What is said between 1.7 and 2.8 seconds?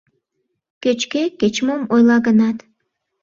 ойла гынат